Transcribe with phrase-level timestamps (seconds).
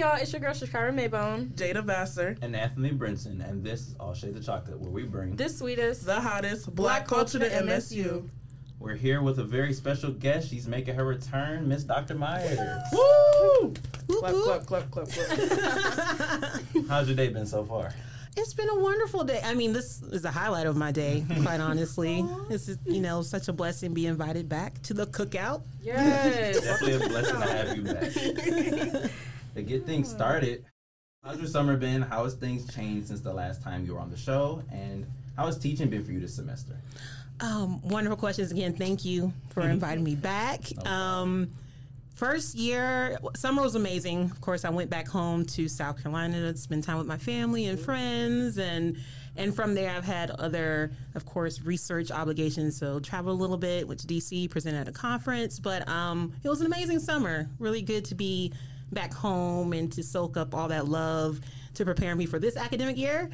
[0.00, 1.52] y'all, it's your girl Shakira Maybone.
[1.52, 2.34] Jada Vassar.
[2.40, 3.46] And Anthony Brinson.
[3.46, 7.06] And this is All Shades of Chocolate, where we bring the sweetest, the hottest black,
[7.06, 8.06] black culture to MSU.
[8.06, 8.28] MSU.
[8.78, 10.48] We're here with a very special guest.
[10.48, 12.14] She's making her return, Miss Dr.
[12.14, 12.58] Myers.
[12.92, 13.74] Woo!
[14.08, 16.60] clap, clap, clap, clap, clap.
[16.88, 17.92] How's your day been so far?
[18.38, 19.42] It's been a wonderful day.
[19.44, 22.24] I mean, this is the highlight of my day, quite honestly.
[22.48, 25.62] This is, you know, such a blessing to be invited back to the cookout.
[25.82, 26.58] Yes.
[26.64, 27.82] Definitely a blessing to have you
[29.02, 29.10] back.
[29.54, 30.64] To get things started,
[31.24, 32.02] how's your summer been?
[32.02, 34.62] How has things changed since the last time you were on the show?
[34.72, 36.76] And how has teaching been for you this semester?
[37.40, 38.74] Um, wonderful questions again.
[38.74, 40.60] Thank you for inviting me back.
[40.86, 41.50] Um,
[42.20, 44.30] First year, summer was amazing.
[44.30, 47.64] Of course, I went back home to South Carolina to spend time with my family
[47.64, 48.98] and friends, and
[49.36, 52.76] and from there, I've had other, of course, research obligations.
[52.76, 56.48] So travel a little bit, went to DC, presented at a conference, but um, it
[56.50, 57.48] was an amazing summer.
[57.58, 58.52] Really good to be
[58.92, 61.40] back home and to soak up all that love
[61.74, 63.30] to prepare me for this academic year.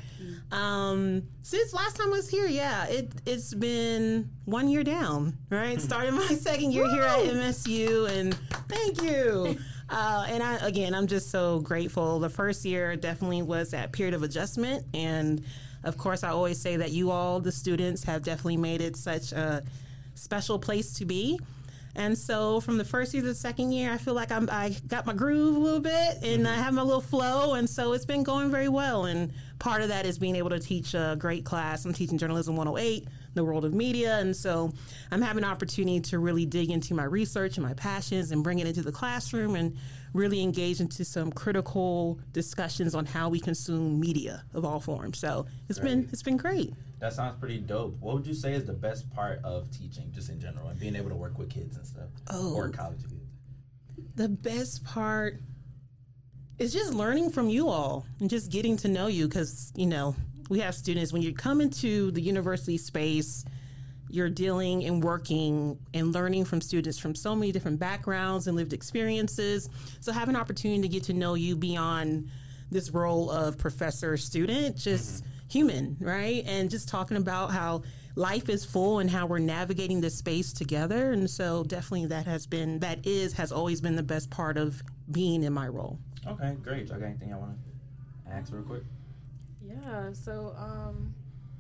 [0.53, 5.37] Um, since last time I was here, yeah, it it's been one year down.
[5.51, 8.35] Right, started my second year here at MSU, and
[8.69, 9.59] thank you.
[9.89, 12.19] Uh, and I again, I'm just so grateful.
[12.19, 15.45] The first year definitely was that period of adjustment, and
[15.85, 19.31] of course, I always say that you all, the students, have definitely made it such
[19.31, 19.63] a
[20.17, 21.39] special place to be.
[21.97, 24.77] And so from the first year to the second year, I feel like I'm, I
[24.87, 26.47] got my groove a little bit and mm-hmm.
[26.47, 27.55] I have my little flow.
[27.55, 29.07] And so it's been going very well.
[29.07, 31.87] And part of that is being able to teach a great class.
[31.87, 34.19] I'm teaching Journalism 108, the world of media.
[34.19, 34.71] And so
[35.11, 38.59] I'm having an opportunity to really dig into my research and my passions and bring
[38.59, 39.75] it into the classroom and
[40.13, 45.19] really engage into some critical discussions on how we consume media of all forms.
[45.19, 45.89] So it's great.
[45.89, 46.75] been it's been great.
[46.99, 47.99] That sounds pretty dope.
[48.01, 50.97] What would you say is the best part of teaching, just in general, and being
[50.97, 53.15] able to work with kids and stuff, oh, or college kids?
[54.15, 55.41] The best part
[56.59, 60.17] is just learning from you all and just getting to know you, because you know
[60.49, 63.45] we have students when you come into the university space.
[64.09, 68.73] You're dealing and working and learning from students from so many different backgrounds and lived
[68.73, 69.69] experiences.
[70.01, 72.31] So, have an opportunity to get to know you beyond
[72.71, 76.45] this role of professor student, just mm-hmm human, right?
[76.47, 77.83] And just talking about how
[78.15, 81.13] life is full and how we're navigating this space together.
[81.13, 84.83] And so definitely that has been, that is, has always been the best part of
[85.11, 85.99] being in my role.
[86.27, 86.91] Okay, great.
[86.91, 87.53] Okay, anything I want
[88.27, 88.83] to ask real quick?
[89.63, 91.15] Yeah, so um,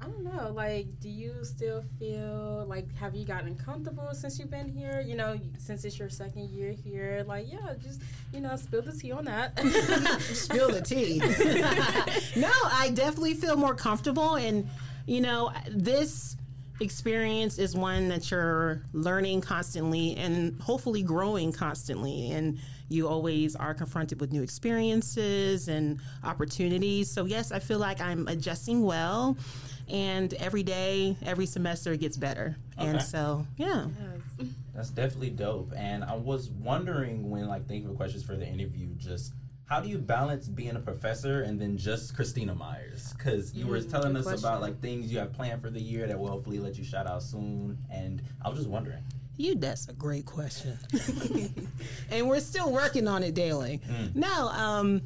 [0.07, 0.53] I don't know.
[0.53, 5.03] Like, do you still feel like have you gotten comfortable since you've been here?
[5.05, 7.25] You know, since it's your second year here.
[7.27, 8.01] Like, yeah, just
[8.33, 9.59] you know, spill the tea on that.
[10.21, 11.19] spill the tea.
[12.41, 14.69] no, I definitely feel more comfortable, and
[15.07, 16.37] you know, this
[16.81, 22.59] experience is one that you're learning constantly and hopefully growing constantly and
[22.91, 28.29] you always are confronted with new experiences and opportunities so yes i feel like i'm
[28.29, 29.39] adjusting well
[29.89, 32.57] and every day, every semester it gets better.
[32.79, 32.89] Okay.
[32.89, 33.87] And so, yeah.
[34.75, 35.73] That's definitely dope.
[35.77, 39.33] And I was wondering when like thinking of questions for the interview, just
[39.67, 43.15] how do you balance being a professor and then just Christina Myers?
[43.17, 44.45] Because you mm, were telling us question.
[44.45, 47.07] about like things you have planned for the year that will hopefully let you shout
[47.07, 47.79] out soon.
[47.91, 49.03] And I was just wondering.
[49.39, 50.79] You, that's a great question.
[52.11, 53.81] and we're still working on it daily.
[53.87, 54.15] Mm.
[54.15, 55.03] No, um,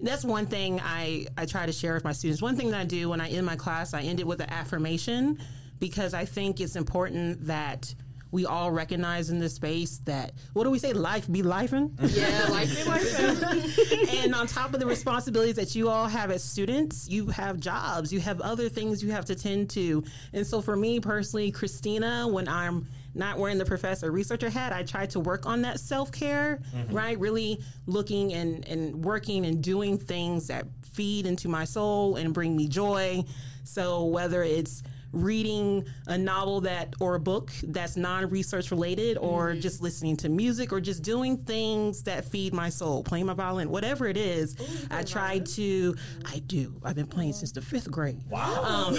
[0.00, 2.42] that's one thing I, I try to share with my students.
[2.42, 4.50] One thing that I do when I end my class, I end it with an
[4.50, 5.38] affirmation
[5.78, 7.94] because I think it's important that
[8.32, 10.92] we all recognize in this space that what do we say?
[10.92, 11.92] Life be lifing.
[12.16, 14.24] Yeah, life be lifing.
[14.24, 18.12] and on top of the responsibilities that you all have as students, you have jobs,
[18.12, 20.04] you have other things you have to tend to.
[20.32, 24.82] And so for me personally, Christina, when I'm not wearing the professor researcher hat, I
[24.82, 26.94] try to work on that self care, mm-hmm.
[26.94, 27.18] right?
[27.18, 32.56] Really looking and, and working and doing things that feed into my soul and bring
[32.56, 33.24] me joy.
[33.64, 34.82] So whether it's
[35.12, 39.60] reading a novel that or a book that's non-research related or mm-hmm.
[39.60, 43.70] just listening to music or just doing things that feed my soul playing my violin
[43.70, 45.94] whatever it is Ooh, i try to
[46.26, 46.74] i do.
[46.84, 48.22] I've been playing since the fifth grade.
[48.28, 48.62] Wow.
[48.62, 48.98] Um,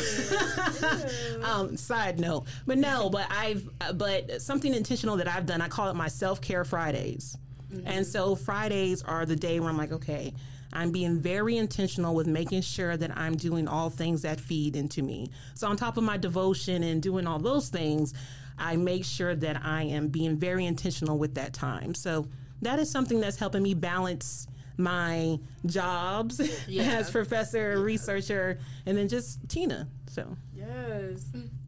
[1.44, 5.90] um, side note but no but i've but something intentional that i've done i call
[5.90, 7.38] it my self-care fridays.
[7.72, 7.86] Mm-hmm.
[7.86, 10.34] and so fridays are the day where i'm like okay
[10.74, 15.02] I'm being very intentional with making sure that I'm doing all things that feed into
[15.02, 15.32] me.
[15.56, 18.14] So, on top of my devotion and doing all those things,
[18.58, 21.94] I make sure that I am being very intentional with that time.
[21.94, 22.28] So,
[22.62, 24.48] that is something that's helping me balance
[24.78, 26.84] my jobs yeah.
[26.84, 29.88] as professor, researcher, and then just Tina.
[30.08, 31.26] So, yes,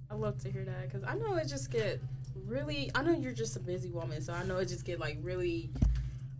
[0.10, 2.02] I love to hear that because I know it just get
[2.46, 2.92] really.
[2.96, 5.70] I know you're just a busy woman, so I know it just get like really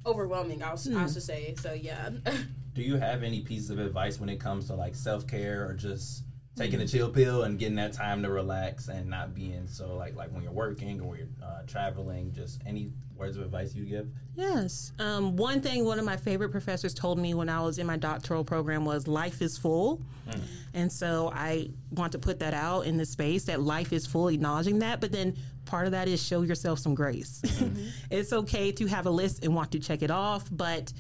[0.06, 0.64] overwhelming.
[0.64, 1.56] I, was, I should say.
[1.60, 2.10] So yeah.
[2.74, 5.74] Do you have any pieces of advice when it comes to like self care or
[5.74, 6.24] just
[6.56, 10.16] taking a chill pill and getting that time to relax and not being so like
[10.16, 12.34] like when you're working or you're uh, traveling?
[12.34, 14.08] Just any words of advice you give?
[14.36, 14.94] Yes.
[14.98, 17.98] Um, one thing one of my favorite professors told me when I was in my
[17.98, 20.02] doctoral program was life is full.
[20.30, 20.42] Mm.
[20.74, 24.30] And so I want to put that out in the space that life is full,
[24.30, 25.02] acknowledging that.
[25.02, 25.36] But then
[25.70, 27.42] part of that is show yourself some grace.
[27.46, 27.88] Mm-hmm.
[28.10, 30.92] it's okay to have a list and want to check it off, but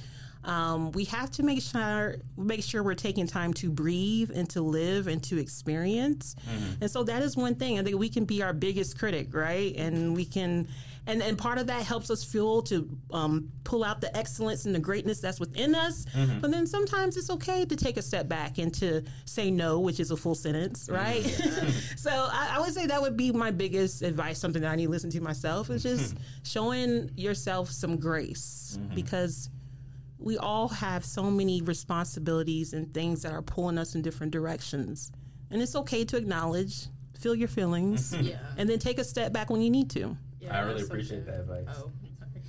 [0.43, 4.61] um, we have to make sure make sure we're taking time to breathe and to
[4.61, 6.35] live and to experience.
[6.35, 6.81] Mm-hmm.
[6.81, 7.79] And so that is one thing.
[7.79, 9.75] I think we can be our biggest critic, right?
[9.75, 10.67] And we can
[11.09, 14.75] and and part of that helps us fuel to um, pull out the excellence and
[14.75, 16.05] the greatness that's within us.
[16.05, 16.39] Mm-hmm.
[16.39, 19.99] But then sometimes it's okay to take a step back and to say no, which
[19.99, 20.95] is a full sentence, mm-hmm.
[20.95, 21.23] right?
[21.23, 21.69] Mm-hmm.
[21.97, 24.37] so I, I, would say that would be my biggest advice.
[24.39, 28.95] Something that I need to listen to myself is just showing yourself some grace mm-hmm.
[28.95, 29.49] because
[30.19, 35.11] we all have so many responsibilities and things that are pulling us in different directions.
[35.49, 38.37] And it's okay to acknowledge, feel your feelings, yeah.
[38.57, 40.17] and then take a step back when you need to.
[40.39, 41.67] Yeah, I really appreciate that advice.
[41.69, 41.91] Oh.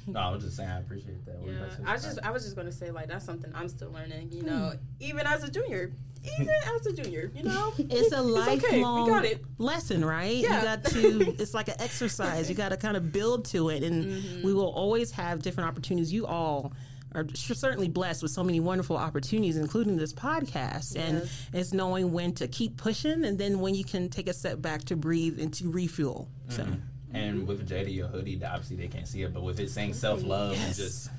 [0.07, 1.37] No, I was just saying I appreciate that.
[1.45, 4.33] Yeah, I just I was just gonna say like that's something I'm still learning.
[4.33, 5.93] You know, even as a junior,
[6.25, 9.33] even as a junior, you know, it's a lifelong okay.
[9.33, 9.45] it.
[9.59, 10.37] lesson, right?
[10.37, 10.59] Yeah.
[10.59, 11.35] You got to.
[11.41, 12.49] It's like an exercise.
[12.49, 14.47] You got to kind of build to it, and mm-hmm.
[14.47, 16.13] we will always have different opportunities.
[16.13, 16.73] You all
[17.15, 20.95] are certainly blessed with so many wonderful opportunities, including this podcast.
[20.95, 20.97] Yes.
[20.97, 24.63] And it's knowing when to keep pushing, and then when you can take a step
[24.63, 26.29] back to breathe and to refuel.
[26.49, 26.73] Mm-hmm.
[26.73, 26.79] So.
[27.13, 27.47] And mm-hmm.
[27.47, 30.53] with Jada, your hoodie, obviously they can't see it, but with it saying self love
[30.53, 30.67] yes.
[30.67, 31.11] and just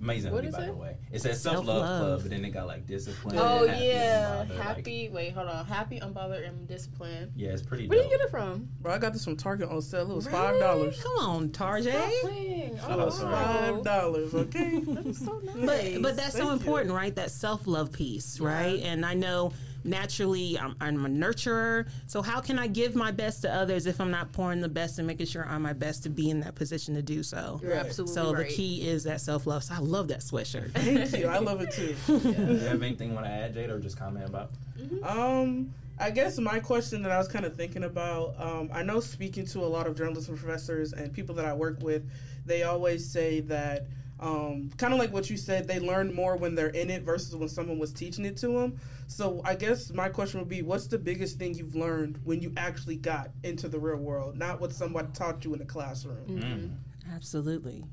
[0.00, 0.66] amazing what hoodie, by it?
[0.66, 0.96] the way.
[1.10, 3.36] It says self love club, but then it got like discipline.
[3.38, 5.04] Oh yeah, happy.
[5.08, 5.64] Like, wait, hold on.
[5.64, 7.32] Happy, unbothered, and disciplined.
[7.34, 7.86] Yeah, it's pretty.
[7.86, 7.90] Good.
[7.96, 8.68] Where did you get it from?
[8.80, 10.10] Bro, I got this from Target on sale.
[10.10, 11.02] It was five dollars.
[11.02, 11.94] Come on, Target.
[11.94, 14.34] five dollars.
[14.34, 15.56] Okay, that is so nice.
[15.56, 16.96] But but that's Thank so important, you.
[16.96, 17.14] right?
[17.14, 18.46] That self love piece, yeah.
[18.46, 18.82] right?
[18.82, 19.52] And I know
[19.84, 21.88] naturally I'm, I'm, a nurturer.
[22.06, 24.98] So how can I give my best to others if I'm not pouring the best
[24.98, 27.60] and making sure I'm my best to be in that position to do so?
[27.62, 28.48] You're absolutely so right.
[28.48, 29.64] the key is that self love.
[29.64, 30.72] So I love that sweatshirt.
[30.72, 31.28] Thank you.
[31.28, 31.94] I love it too.
[32.28, 32.32] Yeah.
[32.32, 34.50] Do you have anything you want to add, Jade, or just comment about?
[34.78, 35.04] Mm-hmm.
[35.04, 35.74] Um.
[36.00, 39.44] I guess my question that I was kind of thinking about, um, I know speaking
[39.46, 42.08] to a lot of journalism professors and people that I work with,
[42.46, 43.86] they always say that
[44.20, 47.34] um, kind of like what you said, they learn more when they're in it versus
[47.36, 48.78] when someone was teaching it to them.
[49.06, 52.52] So I guess my question would be, what's the biggest thing you've learned when you
[52.56, 56.26] actually got into the real world, not what somebody taught you in the classroom?
[56.26, 56.42] Mm-hmm.
[56.42, 56.76] Mm.
[57.14, 57.84] Absolutely.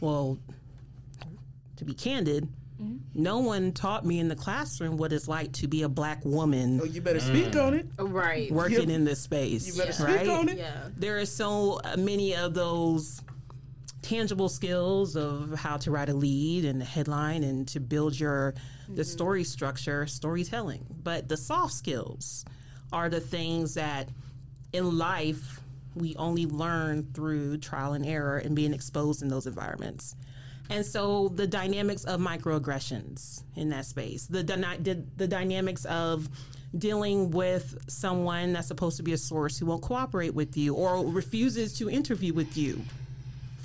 [0.00, 0.38] Well,
[1.76, 2.48] to be candid,
[2.82, 3.22] Mm-hmm.
[3.22, 6.80] No one taught me in the classroom what it's like to be a black woman.
[6.82, 7.66] Oh, you better speak mm.
[7.66, 7.86] on it.
[7.98, 8.52] Right.
[8.52, 9.66] Working in this space.
[9.66, 10.16] You better yeah.
[10.16, 10.28] speak right?
[10.28, 10.58] on it.
[10.58, 10.88] Yeah.
[10.96, 13.22] There are so many of those
[14.06, 18.52] tangible skills of how to write a lead and a headline and to build your
[18.52, 18.94] mm-hmm.
[18.94, 20.86] the story structure, storytelling.
[21.02, 22.44] But the soft skills
[22.92, 24.08] are the things that
[24.72, 25.60] in life
[25.96, 30.14] we only learn through trial and error and being exposed in those environments.
[30.70, 36.28] And so the dynamics of microaggressions in that space, the, the, the dynamics of
[36.76, 41.04] dealing with someone that's supposed to be a source who won't cooperate with you or
[41.06, 42.84] refuses to interview with you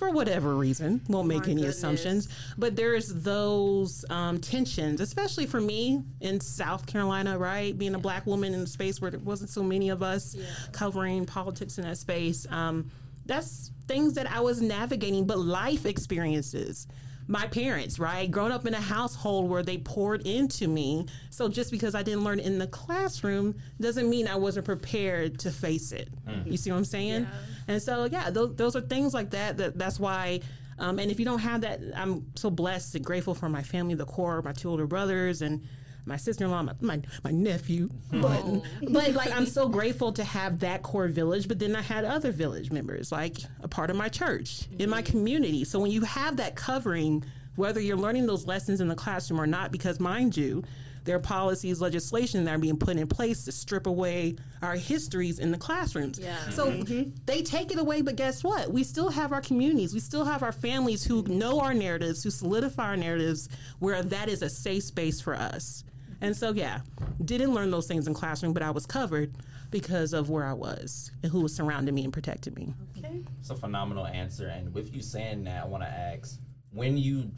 [0.02, 1.00] for whatever reason.
[1.10, 1.78] Won't make My any goodness.
[1.78, 2.28] assumptions.
[2.58, 7.78] But there's those um, tensions, especially for me in South Carolina, right?
[7.78, 10.46] Being a black woman in a space where there wasn't so many of us yeah.
[10.72, 12.48] covering politics in that space.
[12.50, 12.90] Um,
[13.28, 16.88] that's things that I was navigating, but life experiences
[17.32, 18.30] my parents, right?
[18.30, 21.06] Growing up in a household where they poured into me.
[21.30, 25.50] So just because I didn't learn in the classroom doesn't mean I wasn't prepared to
[25.50, 26.10] face it.
[26.28, 26.52] Mm-hmm.
[26.52, 27.24] You see what I'm saying?
[27.24, 27.30] Yeah.
[27.70, 29.56] And so, yeah, those, those are things like that.
[29.58, 30.42] that that's why.
[30.78, 33.96] Um, and if you don't have that, I'm so blessed and grateful for my family,
[33.96, 35.66] the core, my two older brothers, and
[36.06, 37.90] my sister-in-law, my, my, my nephew.
[38.12, 38.44] But,
[38.90, 41.48] but like I'm so grateful to have that core village.
[41.48, 44.82] But then I had other village members, like a part of my church, mm-hmm.
[44.82, 45.64] in my community.
[45.64, 47.24] So when you have that covering,
[47.56, 50.64] whether you're learning those lessons in the classroom or not, because mind you,
[51.04, 55.40] there are policies, legislation that are being put in place to strip away our histories
[55.40, 56.20] in the classrooms.
[56.20, 56.38] Yeah.
[56.50, 57.12] So mm-hmm.
[57.26, 58.72] they take it away, but guess what?
[58.72, 59.94] We still have our communities.
[59.94, 64.30] We still have our families who know our narratives, who solidify our narratives, where that
[64.30, 65.84] is a safe space for us.
[66.22, 66.82] And so, yeah,
[67.26, 69.34] didn't learn those things in classroom, but I was covered
[69.72, 72.74] because of where I was and who was surrounding me and protecting me.
[72.98, 73.24] Okay.
[73.40, 74.48] It's a phenomenal answer.
[74.48, 76.40] And with you saying that, I want to ask
[76.72, 77.32] when you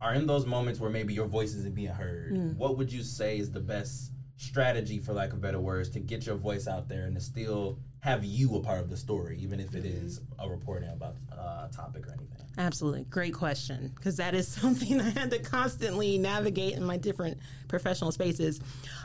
[0.00, 2.56] are in those moments where maybe your voice isn't being heard, mm.
[2.56, 6.24] what would you say is the best strategy, for lack of better words, to get
[6.24, 9.60] your voice out there and to still have you a part of the story, even
[9.60, 12.38] if it is a reporting about uh, a topic or anything?
[12.56, 13.04] Absolutely.
[13.04, 13.92] Great question.
[13.94, 18.60] Because that is something I had to constantly navigate in my different professional spaces.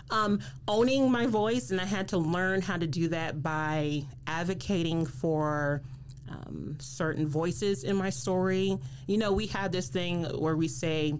[0.10, 5.06] Um, owning my voice, and I had to learn how to do that by advocating
[5.06, 5.82] for.
[6.30, 8.80] Um, certain voices in my story.
[9.06, 11.14] You know, we have this thing where we say,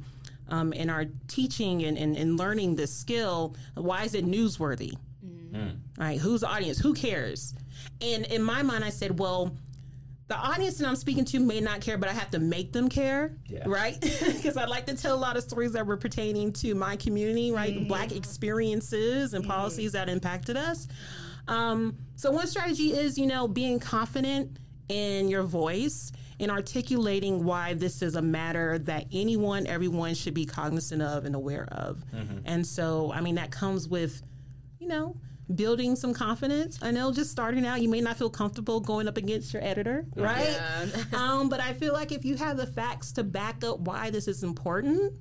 [0.50, 4.94] um, in our teaching and, and, and, learning this skill, why is it newsworthy?
[5.54, 5.78] Mm.
[6.00, 6.20] Right?
[6.20, 6.80] Who's the audience?
[6.80, 7.54] Who cares?
[8.02, 9.56] And in my mind, I said, well,
[10.28, 12.90] the audience that I'm speaking to may not care, but I have to make them
[12.90, 13.64] care, yeah.
[13.66, 14.00] right?
[14.26, 17.52] Because I like to tell a lot of stories that were pertaining to my community,
[17.52, 17.76] right?
[17.76, 17.88] Mm-hmm.
[17.88, 19.52] Black experiences and mm-hmm.
[19.52, 20.88] policies that impacted us.
[21.48, 24.58] Um, so one strategy is, you know, being confident
[24.90, 30.46] in your voice and articulating why this is a matter that anyone, everyone should be
[30.46, 32.04] cognizant of and aware of.
[32.14, 32.40] Mm-hmm.
[32.46, 34.22] And so, I mean, that comes with,
[34.80, 35.16] you know,
[35.56, 36.80] building some confidence.
[36.82, 40.06] I know just starting out, you may not feel comfortable going up against your editor,
[40.16, 40.50] right?
[40.50, 40.86] Yeah.
[41.14, 44.28] um, but I feel like if you have the facts to back up why this
[44.28, 45.14] is important,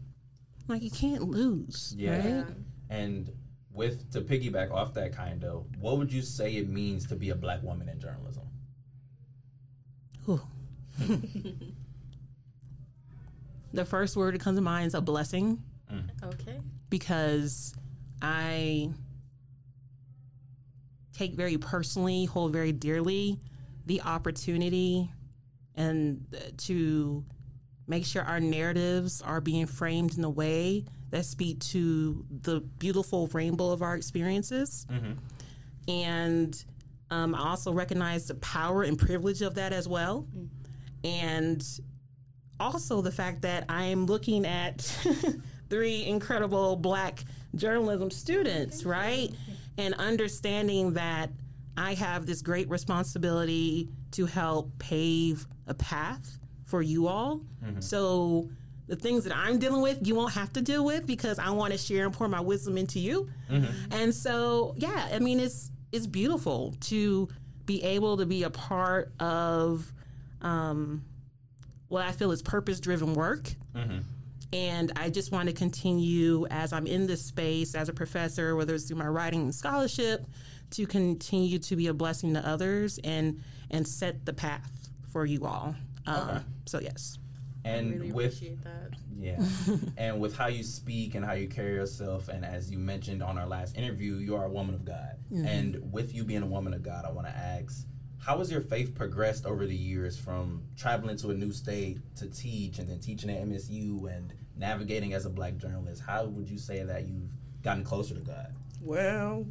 [0.68, 1.94] like you can't lose.
[1.96, 2.42] Yeah.
[2.42, 2.46] Right?
[2.90, 3.30] And
[3.72, 7.30] with to piggyback off that kind of, what would you say it means to be
[7.30, 8.42] a black woman in journalism?
[13.72, 15.62] the first word that comes to mind is a blessing.
[15.90, 16.10] Mm.
[16.34, 16.60] Okay.
[16.90, 17.74] Because
[18.20, 18.90] I
[21.12, 23.38] take very personally, hold very dearly
[23.86, 25.10] the opportunity
[25.74, 26.24] and
[26.56, 27.24] to
[27.86, 33.26] make sure our narratives are being framed in a way that speak to the beautiful
[33.28, 34.86] rainbow of our experiences.
[34.90, 35.12] Mm-hmm.
[35.88, 36.64] And
[37.10, 40.26] um, I also recognize the power and privilege of that as well.
[40.34, 40.46] Mm-hmm.
[41.04, 41.80] And
[42.60, 44.80] also the fact that I'm looking at
[45.68, 49.30] three incredible black journalism students, right?
[49.78, 51.30] And understanding that
[51.76, 57.40] I have this great responsibility to help pave a path for you all.
[57.64, 57.80] Mm-hmm.
[57.80, 58.50] So
[58.88, 61.72] the things that I'm dealing with, you won't have to deal with because I want
[61.72, 63.30] to share and pour my wisdom into you.
[63.50, 63.92] Mm-hmm.
[63.92, 67.28] And so, yeah, I mean, it's it's beautiful to
[67.66, 69.92] be able to be a part of
[70.40, 71.04] um,
[71.88, 73.54] what I feel is purpose driven work.
[73.74, 73.98] Mm-hmm.
[74.52, 78.74] And I just want to continue as I'm in this space as a professor, whether
[78.74, 80.26] it's through my writing and scholarship,
[80.72, 85.46] to continue to be a blessing to others and and set the path for you
[85.46, 85.74] all.
[86.06, 86.38] Um, okay.
[86.66, 87.18] So yes.
[87.64, 88.42] And really with
[89.18, 89.40] yeah,
[89.96, 93.38] and with how you speak and how you carry yourself, and as you mentioned on
[93.38, 95.16] our last interview, you are a woman of God.
[95.32, 95.46] Mm-hmm.
[95.46, 97.86] And with you being a woman of God, I want to ask
[98.18, 102.28] how has your faith progressed over the years from traveling to a new state to
[102.28, 106.02] teach and then teaching at MSU and navigating as a black journalist?
[106.06, 107.30] How would you say that you've
[107.62, 108.54] gotten closer to God?
[108.80, 109.46] Well,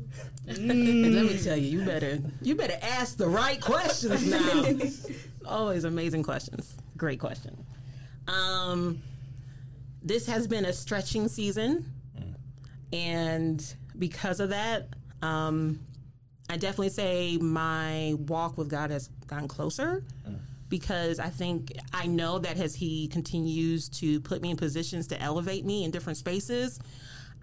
[0.46, 1.13] mm.
[1.13, 4.65] let me tell you, you better you better ask the right questions now.
[5.46, 6.75] Always amazing questions.
[6.98, 7.65] Great question.
[8.27, 9.01] Um,
[10.03, 11.86] this has been a stretching season,
[12.20, 12.36] mm.
[12.91, 14.89] and because of that,
[15.22, 15.79] um,
[16.50, 20.39] I definitely say my walk with God has gotten closer mm.
[20.71, 25.21] Because I think I know that as He continues to put me in positions to
[25.21, 26.79] elevate me in different spaces,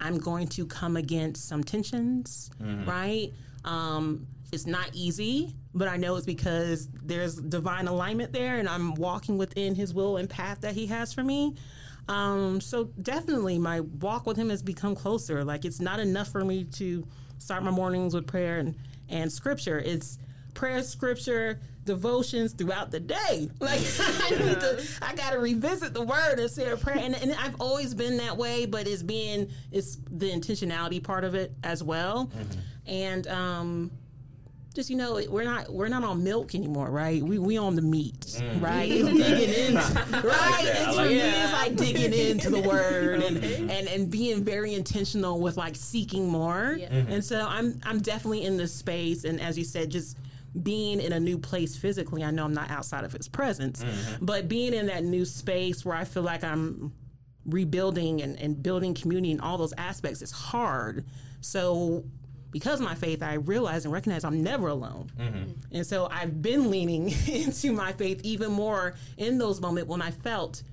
[0.01, 2.89] I'm going to come against some tensions, mm-hmm.
[2.89, 3.31] right?
[3.63, 8.95] Um, it's not easy, but I know it's because there's divine alignment there and I'm
[8.95, 11.55] walking within His will and path that He has for me.
[12.09, 15.43] Um, so definitely my walk with him has become closer.
[15.43, 17.05] Like it's not enough for me to
[17.37, 18.75] start my mornings with prayer and
[19.09, 19.79] and scripture.
[19.79, 20.17] It's
[20.59, 23.49] prayer, scripture, devotions throughout the day.
[23.61, 26.97] Like I need to, I got to revisit the word and say a prayer.
[26.99, 31.33] And, and, I've always been that way, but it's being it's the intentionality part of
[31.33, 32.25] it as well.
[32.27, 32.59] Mm-hmm.
[32.87, 33.91] And um,
[34.73, 37.21] just you know, we're not we're not on milk anymore, right?
[37.23, 38.61] We we on the meat, mm.
[38.61, 38.89] right?
[38.91, 40.63] It's digging into right.
[40.63, 41.43] It's like, yeah.
[41.43, 46.27] it's like digging into the word and, and and being very intentional with like seeking
[46.27, 46.75] more.
[46.77, 46.89] Yeah.
[46.89, 47.11] Mm-hmm.
[47.13, 50.17] And so I'm I'm definitely in this space, and as you said, just
[50.63, 52.23] being in a new place physically.
[52.23, 54.25] I know I'm not outside of His presence, mm-hmm.
[54.25, 56.93] but being in that new space where I feel like I'm
[57.45, 61.05] rebuilding and, and building community and all those aspects is hard.
[61.41, 62.03] So
[62.51, 65.11] because of my faith, I realize and recognize I'm never alone.
[65.19, 65.51] Mm-hmm.
[65.71, 70.11] And so I've been leaning into my faith even more in those moments when I
[70.11, 70.63] felt,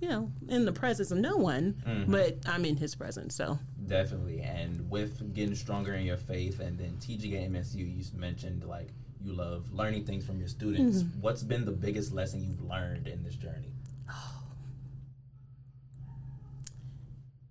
[0.00, 2.10] you know, in the presence of no one, mm-hmm.
[2.10, 3.34] but I'm in his presence.
[3.34, 4.42] So definitely.
[4.42, 8.88] And with getting stronger in your faith and then teaching at MSU, you mentioned like
[9.26, 11.02] you love learning things from your students.
[11.02, 11.20] Mm-hmm.
[11.20, 13.72] What's been the biggest lesson you've learned in this journey?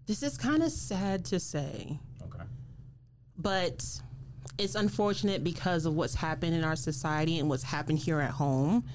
[0.05, 1.99] This is kind of sad to say.
[2.21, 2.43] Okay.
[3.37, 3.83] But
[4.57, 8.85] it's unfortunate because of what's happened in our society and what's happened here at home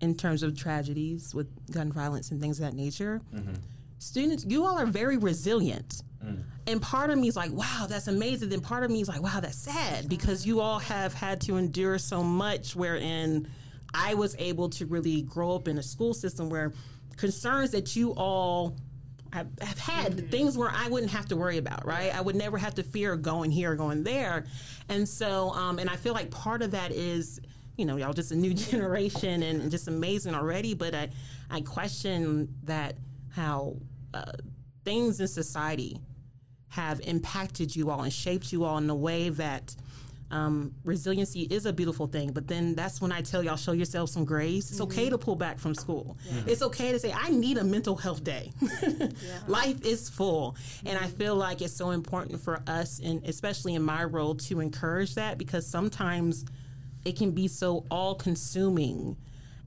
[0.00, 3.20] in terms of tragedies with gun violence and things of that nature.
[3.32, 3.54] Mm-hmm.
[4.00, 6.02] Students, you all are very resilient.
[6.24, 6.42] Mm.
[6.66, 8.48] And part of me is like, wow, that's amazing.
[8.48, 11.58] Then part of me is like, wow, that's sad because you all have had to
[11.58, 13.46] endure so much wherein
[13.92, 16.72] I was able to really grow up in a school system where
[17.18, 18.74] concerns that you all
[19.34, 20.28] have, have had mm-hmm.
[20.28, 22.14] things where I wouldn't have to worry about, right?
[22.14, 24.46] I would never have to fear going here or going there.
[24.88, 27.38] And so, um, and I feel like part of that is,
[27.76, 30.72] you know, y'all just a new generation and just amazing already.
[30.72, 31.10] But I,
[31.50, 32.96] I question that
[33.30, 33.76] how
[34.14, 34.32] uh,
[34.84, 35.98] things in society
[36.68, 39.74] have impacted you all and shaped you all in a way that
[40.30, 44.10] um, resiliency is a beautiful thing, but then that's when I tell y'all show yourself
[44.10, 44.70] some grace.
[44.70, 44.92] It's mm-hmm.
[44.92, 46.16] okay to pull back from school.
[46.24, 46.42] Yeah.
[46.46, 48.52] It's okay to say I need a mental health day.
[48.82, 49.08] yeah.
[49.48, 50.88] Life is full, mm-hmm.
[50.88, 51.16] and I mm-hmm.
[51.16, 55.36] feel like it's so important for us, and especially in my role, to encourage that
[55.36, 56.44] because sometimes
[57.04, 59.16] it can be so all-consuming.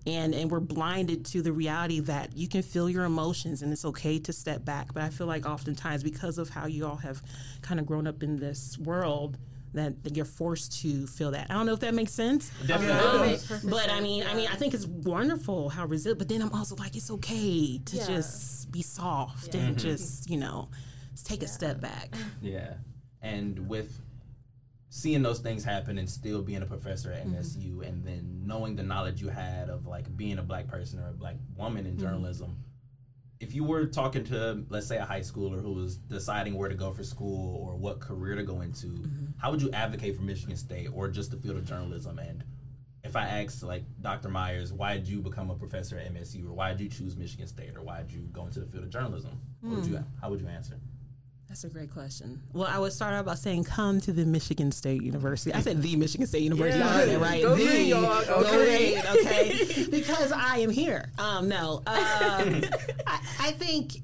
[0.05, 3.85] And, and we're blinded to the reality that you can feel your emotions and it's
[3.85, 4.93] okay to step back.
[4.93, 7.21] But I feel like oftentimes because of how you all have
[7.61, 9.37] kind of grown up in this world,
[9.73, 11.47] that, that you're forced to feel that.
[11.49, 12.51] I don't know if that makes sense.
[12.65, 13.35] Definitely.
[13.35, 14.31] Um, but I mean, yeah.
[14.31, 16.19] I mean, I think it's wonderful how resilient.
[16.19, 18.05] But then I'm also like, it's okay to yeah.
[18.05, 19.61] just be soft yeah.
[19.61, 19.87] and mm-hmm.
[19.87, 20.69] just you know
[21.23, 22.13] take a step back.
[22.41, 22.73] Yeah,
[23.21, 23.97] and with
[24.93, 27.81] seeing those things happen and still being a professor at MSU mm-hmm.
[27.81, 31.13] and then knowing the knowledge you had of like being a black person or a
[31.13, 32.03] black woman in mm-hmm.
[32.03, 32.55] journalism
[33.39, 36.75] if you were talking to let's say a high schooler who was deciding where to
[36.75, 39.25] go for school or what career to go into mm-hmm.
[39.41, 42.43] how would you advocate for michigan state or just the field of journalism and
[43.03, 46.53] if i asked like dr myers why did you become a professor at msu or
[46.53, 48.91] why did you choose michigan state or why did you go into the field of
[48.91, 49.31] journalism
[49.65, 49.75] mm.
[49.75, 50.03] would you, hmm.
[50.21, 50.79] how would you answer
[51.53, 52.41] that's a great question.
[52.51, 55.83] Well, I would start out by saying, "Come to the Michigan State University." I said
[55.83, 56.79] the Michigan State University.
[56.79, 57.17] Yeah.
[57.17, 57.43] Right.
[57.43, 58.25] Go the, read, y'all.
[58.25, 58.95] Go okay.
[58.95, 59.85] read, okay?
[59.91, 61.11] because I am here.
[61.19, 62.63] Um, no, um,
[63.05, 63.97] I, I think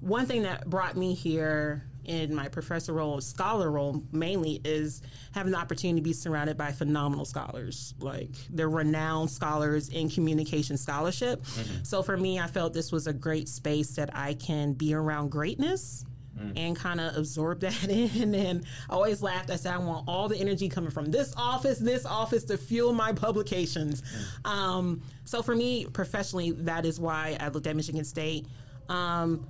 [0.00, 5.02] one thing that brought me here in my professor role, scholar role mainly, is
[5.34, 7.92] having the opportunity to be surrounded by phenomenal scholars.
[8.00, 11.42] Like they're renowned scholars in communication scholarship.
[11.42, 11.84] Mm-hmm.
[11.84, 15.30] So for me, I felt this was a great space that I can be around
[15.30, 16.06] greatness
[16.40, 16.52] mm.
[16.56, 18.34] and kind of absorb that in.
[18.34, 19.50] And I always laughed.
[19.50, 22.92] I said, I want all the energy coming from this office, this office to fuel
[22.92, 24.02] my publications.
[24.44, 24.48] Mm.
[24.48, 28.46] Um, so for me, professionally, that is why I looked at Michigan State.
[28.88, 29.46] Um,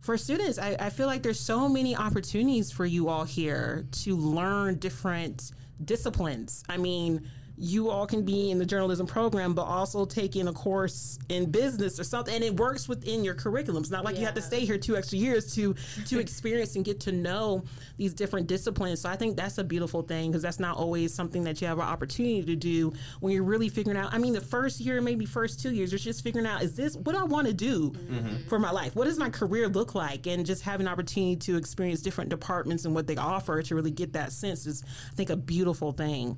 [0.00, 4.16] for students, I, I, feel like there's so many opportunities for you all here to
[4.16, 5.50] learn different
[5.84, 6.62] disciplines.
[6.68, 11.18] I mean, you all can be in the journalism program, but also taking a course
[11.28, 13.82] in business or something, and it works within your curriculum.
[13.82, 14.20] It's not like yeah.
[14.20, 15.74] you have to stay here two extra years to
[16.06, 17.64] to experience and get to know
[17.96, 19.00] these different disciplines.
[19.00, 21.78] So I think that's a beautiful thing because that's not always something that you have
[21.78, 24.12] an opportunity to do when you're really figuring out.
[24.12, 26.96] I mean, the first year, maybe first two years, you're just figuring out is this
[26.96, 28.48] what I want to do mm-hmm.
[28.48, 28.94] for my life?
[28.94, 30.26] What does my career look like?
[30.26, 33.90] And just having an opportunity to experience different departments and what they offer to really
[33.90, 36.36] get that sense is, I think, a beautiful thing.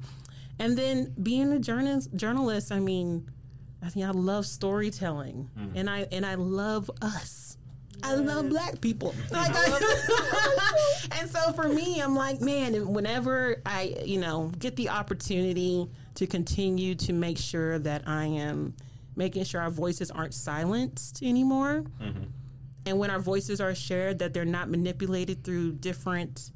[0.58, 3.30] And then being a journalist, journalist, I mean,
[3.82, 5.72] I think I love storytelling, mm.
[5.76, 7.56] and I and I love us.
[7.94, 8.10] Yes.
[8.10, 9.14] I love black people.
[9.30, 14.88] Like I, and so for me, I'm like, man, whenever I, you know, get the
[14.88, 18.74] opportunity to continue to make sure that I am
[19.16, 21.84] making sure our voices aren't silenced anymore.
[22.00, 22.24] Mm-hmm.
[22.86, 26.52] And when our voices are shared, that they're not manipulated through different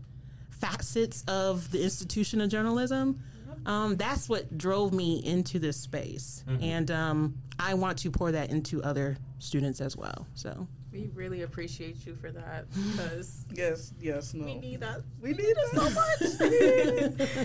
[0.51, 3.21] facets of the institution of journalism
[3.67, 6.63] um, that's what drove me into this space, mm-hmm.
[6.63, 10.27] and um, I want to pour that into other students as well.
[10.35, 15.03] So we really appreciate you for that because yes, yes, no, we need that.
[15.21, 15.91] We, we need it so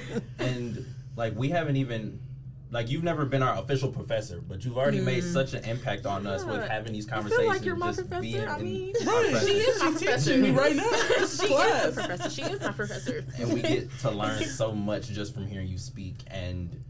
[0.06, 0.24] much.
[0.40, 2.20] and like we haven't even
[2.70, 5.06] like you've never been our official professor, but you've already mm.
[5.06, 6.32] made such an impact on yeah.
[6.32, 7.40] us with having these conversations.
[7.40, 8.48] I feel like you're my professor.
[8.50, 9.44] I mean, right.
[9.46, 10.84] she is my professor right now.
[11.26, 11.86] she class.
[11.86, 12.30] is professor.
[12.30, 13.26] She is my professor.
[13.38, 16.16] And we get to learn so much just from hearing you speak.
[16.28, 16.84] And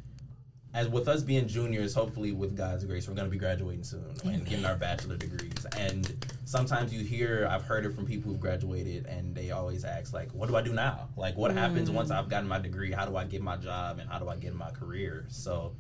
[0.78, 4.06] as with us being juniors, hopefully with God's grace, we're going to be graduating soon
[4.26, 5.66] and getting our bachelor degrees.
[5.76, 10.14] And sometimes you hear, I've heard it from people who've graduated, and they always ask,
[10.14, 11.10] like, "What do I do now?
[11.18, 11.56] Like, what mm.
[11.56, 12.92] happens once I've gotten my degree?
[12.92, 15.76] How do I get my job, and how do I get my career?" So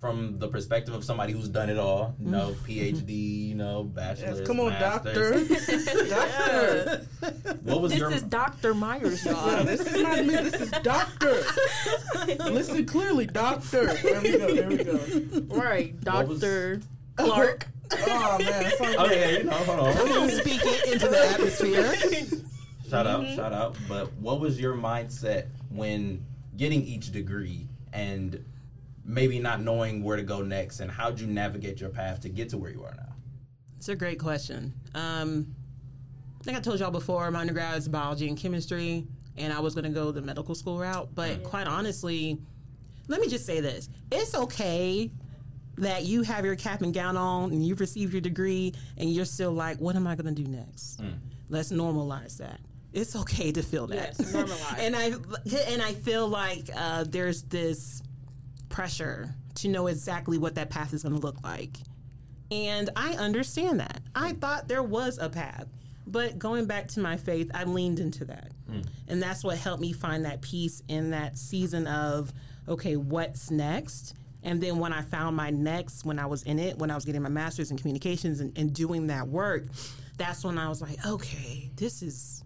[0.00, 4.38] from the perspective of somebody who's done it all, you know, PhD, you know, bachelor's.
[4.38, 5.44] Yes, come on, doctor.
[6.08, 7.06] doctor.
[7.62, 8.10] What was this your?
[8.10, 9.46] This is Doctor Myers, y'all.
[9.46, 10.36] Yeah, this is not me.
[10.36, 11.42] This is doctor.
[12.50, 13.92] Listen clearly, doctor.
[13.94, 14.54] There we go.
[14.54, 15.54] There we go.
[15.54, 16.80] Right, Doctor
[17.16, 17.66] Clark.
[17.92, 18.72] oh man.
[18.80, 19.96] Okay, you know, hold on.
[19.96, 20.30] Hold on.
[20.30, 21.94] Speak it into the atmosphere.
[22.88, 23.26] Shout mm-hmm.
[23.26, 23.76] out, shout out.
[23.86, 26.24] But what was your mindset when
[26.56, 28.42] getting each degree and
[29.08, 32.50] maybe not knowing where to go next and how'd you navigate your path to get
[32.50, 33.14] to where you are now?
[33.78, 34.74] It's a great question.
[34.94, 35.54] Um,
[36.40, 39.74] I think I told y'all before, my undergrad is biology and chemistry, and I was
[39.74, 41.08] going to go the medical school route.
[41.14, 41.48] But yeah.
[41.48, 42.38] quite honestly,
[43.08, 45.10] let me just say this it's okay
[45.78, 49.24] that you have your cap and gown on and you've received your degree and you're
[49.24, 51.00] still like, what am I going to do next?
[51.00, 51.14] Mm.
[51.48, 52.60] Let's normalize that.
[52.92, 54.16] It's okay to feel that.
[54.18, 54.78] Yes, normalize.
[54.78, 55.12] and I
[55.70, 58.02] and I feel like uh, there's this
[58.78, 61.78] pressure to know exactly what that path is going to look like.
[62.52, 64.00] And I understand that.
[64.14, 65.66] I thought there was a path.
[66.06, 68.52] But going back to my faith, I leaned into that.
[68.70, 68.86] Mm.
[69.08, 72.32] And that's what helped me find that peace in that season of,
[72.68, 74.14] okay, what's next?
[74.44, 77.04] And then when I found my next, when I was in it, when I was
[77.04, 79.64] getting my master's in communications and, and doing that work,
[80.18, 82.44] that's when I was like, okay, this is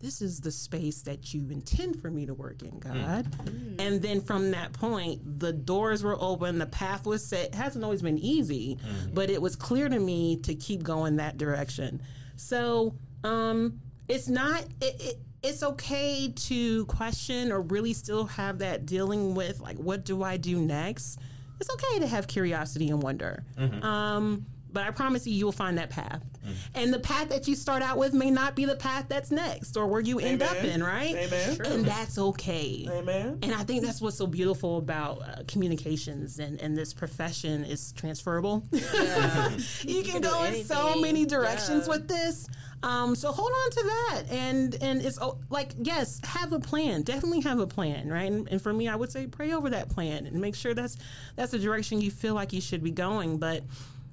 [0.00, 3.26] this is the space that you intend for me to work in, God.
[3.44, 3.80] Mm.
[3.80, 7.46] And then from that point, the doors were open, the path was set.
[7.46, 9.14] It hasn't always been easy, mm.
[9.14, 12.00] but it was clear to me to keep going that direction.
[12.36, 18.86] So um, it's not, it, it, it's okay to question or really still have that
[18.86, 21.18] dealing with, like, what do I do next?
[21.60, 23.42] It's okay to have curiosity and wonder.
[23.56, 23.82] Mm-hmm.
[23.82, 26.22] Um, but I promise you, you'll find that path.
[26.46, 26.52] Mm.
[26.74, 29.76] And the path that you start out with may not be the path that's next
[29.76, 30.56] or where you end Amen.
[30.56, 31.14] up in, right?
[31.14, 31.58] Amen.
[31.64, 32.86] And that's okay.
[32.90, 33.38] Amen.
[33.42, 37.92] And I think that's what's so beautiful about uh, communications and, and this profession is
[37.92, 38.64] transferable.
[38.98, 39.50] Yeah.
[39.82, 41.94] you, you, can, can go in so many directions yeah.
[41.94, 42.48] with this.
[42.82, 47.02] Um, so hold on to that, and and it's oh, like yes, have a plan.
[47.02, 48.30] Definitely have a plan, right?
[48.30, 50.96] And, and, for me, I would say pray over that plan and make sure that's
[51.34, 53.38] that's the direction you feel like you should be going.
[53.38, 53.64] But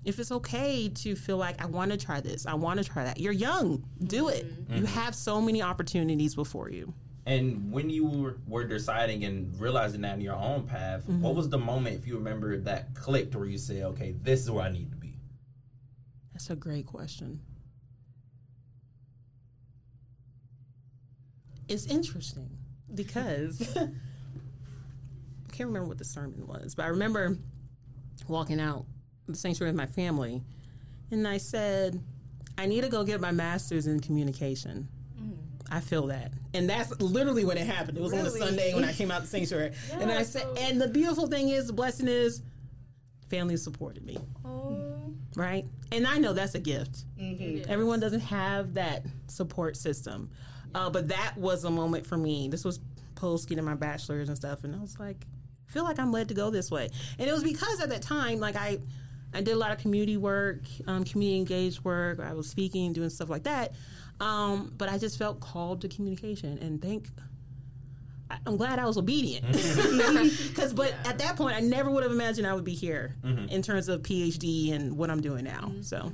[0.06, 3.04] if it's okay to feel like I want to try this, I want to try
[3.04, 3.20] that.
[3.20, 4.46] You're young, do it.
[4.46, 4.78] Mm-hmm.
[4.78, 6.94] You have so many opportunities before you.
[7.26, 11.22] And when you were, were deciding and realizing that in your own path, mm-hmm.
[11.22, 14.52] what was the moment, if you remember, that clicked where you say, okay, this is
[14.52, 15.18] where I need to be?
[16.34, 17.42] That's a great question.
[21.68, 22.50] It's interesting
[22.94, 23.88] because I
[25.52, 27.40] can't remember what the sermon was, but I remember
[28.28, 28.86] walking out
[29.28, 30.44] the sanctuary with my family,
[31.12, 32.02] and I said,
[32.58, 34.88] I need to go get my master's in communication.
[35.20, 35.38] Mm.
[35.70, 36.32] I feel that.
[36.54, 37.98] And that's literally when it happened.
[37.98, 38.24] It was really?
[38.24, 39.72] on a Sunday when I came out the sanctuary.
[39.90, 40.56] yeah, and I said, so...
[40.60, 42.42] and the beautiful thing is, the blessing is,
[43.30, 44.18] family supported me.
[44.46, 45.14] Oh.
[45.36, 45.66] Right?
[45.92, 47.04] And I know that's a gift.
[47.20, 47.70] Mm-hmm.
[47.70, 50.30] Everyone doesn't have that support system.
[50.74, 52.48] Uh, but that was a moment for me.
[52.48, 52.80] This was
[53.16, 54.64] post getting my bachelor's and stuff.
[54.64, 55.26] And I was like,
[55.68, 56.90] feel like I'm led to go this way.
[57.18, 58.80] And it was because at that time, like I,
[59.36, 62.20] I did a lot of community work, um, community engaged work.
[62.20, 63.74] I was speaking, doing stuff like that.
[64.22, 67.10] Um, but I just felt called to communication, and thank.
[68.48, 71.10] I'm glad I was obedient because, but yeah.
[71.10, 73.50] at that point, I never would have imagined I would be here mm-hmm.
[73.50, 75.66] in terms of PhD and what I'm doing now.
[75.68, 75.82] Mm-hmm.
[75.84, 76.12] So,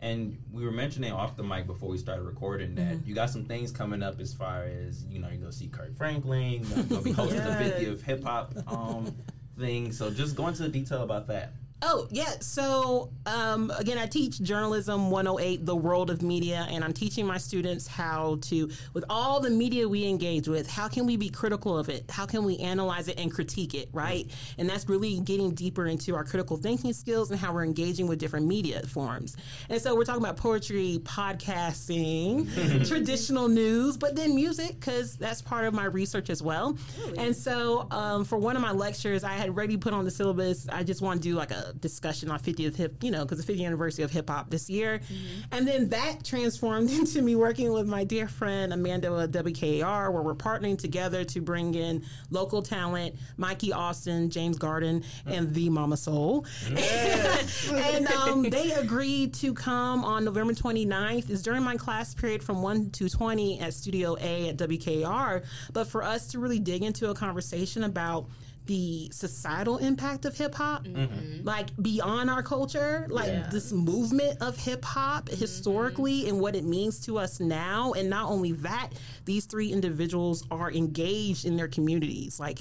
[0.00, 3.08] and we were mentioning off the mic before we started recording that mm-hmm.
[3.08, 5.94] you got some things coming up as far as you know you're gonna see Kirk
[5.96, 7.78] Franklin, you're gonna be hosting yes.
[7.78, 9.14] the 50th hip hop um,
[9.58, 9.92] thing.
[9.92, 11.52] So just go into the detail about that.
[11.84, 12.34] Oh, yeah.
[12.38, 17.38] So, um, again, I teach Journalism 108, the world of media, and I'm teaching my
[17.38, 21.76] students how to, with all the media we engage with, how can we be critical
[21.76, 22.08] of it?
[22.08, 24.30] How can we analyze it and critique it, right?
[24.58, 28.20] And that's really getting deeper into our critical thinking skills and how we're engaging with
[28.20, 29.36] different media forms.
[29.68, 35.64] And so, we're talking about poetry, podcasting, traditional news, but then music, because that's part
[35.64, 36.78] of my research as well.
[37.00, 37.18] Really?
[37.18, 40.68] And so, um, for one of my lectures, I had already put on the syllabus,
[40.68, 43.52] I just want to do like a discussion on 50th hip, you know, because the
[43.52, 44.98] 50th anniversary of hip hop this year.
[44.98, 45.40] Mm-hmm.
[45.52, 50.22] And then that transformed into me working with my dear friend Amanda at WKAR, where
[50.22, 55.96] we're partnering together to bring in local talent, Mikey Austin, James Garden, and the Mama
[55.96, 56.46] Sol.
[56.70, 57.70] Yes.
[57.72, 61.30] and um, they agreed to come on November 29th.
[61.30, 65.44] Is during my class period from 1 to 20 at Studio A at WKAR.
[65.72, 68.26] But for us to really dig into a conversation about
[68.66, 71.44] the societal impact of hip hop, mm-hmm.
[71.44, 73.48] like beyond our culture, like yeah.
[73.50, 75.40] this movement of hip hop mm-hmm.
[75.40, 77.92] historically and what it means to us now.
[77.92, 78.90] And not only that,
[79.24, 82.38] these three individuals are engaged in their communities.
[82.38, 82.60] Like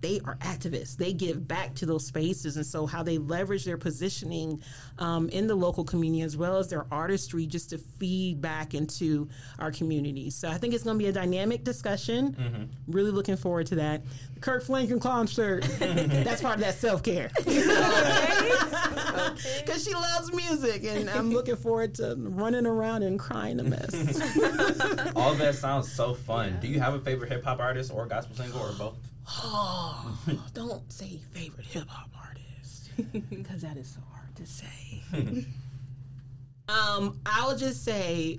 [0.00, 0.96] they are activists.
[0.96, 4.62] They give back to those spaces, and so how they leverage their positioning
[4.98, 9.28] um, in the local community as well as their artistry just to feed back into
[9.58, 10.34] our communities.
[10.34, 12.32] So I think it's going to be a dynamic discussion.
[12.32, 12.92] Mm-hmm.
[12.92, 14.02] Really looking forward to that.
[14.40, 15.62] Kirk Franklin concert.
[15.78, 17.30] That's part of that self care.
[17.34, 17.64] Because
[19.84, 23.94] she loves music, and I'm looking forward to running around and crying a mess.
[25.16, 26.58] All that sounds so fun.
[26.60, 29.09] Do you have a favorite hip hop artist or gospel singer or both?
[29.32, 30.18] Oh,
[30.54, 32.90] don't say favorite hip hop artist
[33.30, 35.02] because that is so hard to say.
[36.68, 38.38] um, I'll just say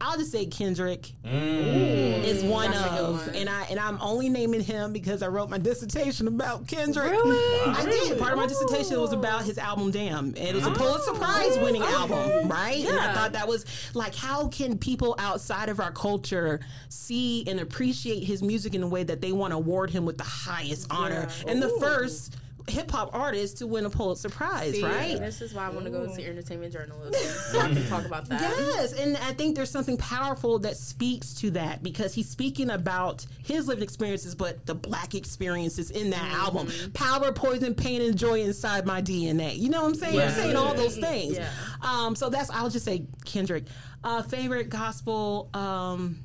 [0.00, 2.24] I'll just say Kendrick mm.
[2.24, 3.36] is one of, one.
[3.36, 7.10] and I and I'm only naming him because I wrote my dissertation about Kendrick.
[7.10, 7.36] Really?
[7.66, 7.74] Wow.
[7.76, 8.18] I did.
[8.18, 10.34] Part of my dissertation was about his album Damn.
[10.36, 11.92] It was a Pulitzer Prize winning okay.
[11.92, 12.78] album, right?
[12.78, 12.90] Yeah.
[12.90, 17.60] And I thought that was like, how can people outside of our culture see and
[17.60, 20.86] appreciate his music in a way that they want to award him with the highest
[20.90, 21.28] honor?
[21.44, 21.52] Yeah.
[21.52, 22.36] And the first
[22.70, 25.18] hip hop artist to win a Pulitzer Prize, See, right?
[25.18, 28.28] This is why I want to go to entertainment journalism so I can talk about
[28.28, 28.40] that.
[28.40, 33.26] Yes, and I think there's something powerful that speaks to that because he's speaking about
[33.42, 36.40] his lived experiences, but the black experiences in that mm-hmm.
[36.40, 36.92] album.
[36.94, 39.58] Power, poison, pain, and joy inside my DNA.
[39.58, 40.14] You know what I'm saying?
[40.14, 40.24] Yeah.
[40.24, 41.36] I'm saying all those things.
[41.36, 41.50] Yeah.
[41.82, 43.64] Um, so that's I'll just say Kendrick.
[44.02, 45.50] Uh, favorite gospel.
[45.52, 46.24] Um,